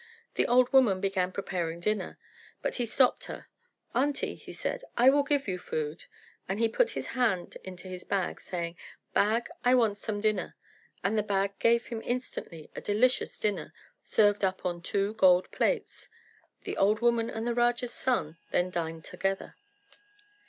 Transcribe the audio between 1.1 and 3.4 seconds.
preparing dinner, but he stopped